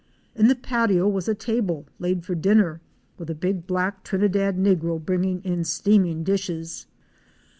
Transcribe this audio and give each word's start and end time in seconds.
In 0.33 0.47
the 0.47 0.55
patio 0.55 1.07
was 1.07 1.27
a 1.27 1.35
table 1.35 1.85
laid 1.99 2.25
for 2.25 2.33
dinner— 2.33 2.81
with 3.19 3.29
a 3.29 3.35
big 3.35 3.67
black 3.67 4.03
Trinidad 4.03 4.57
negro 4.57 4.99
bringing 4.99 5.41
in 5.43 5.63
steaming 5.63 6.23
dishes. 6.23 6.87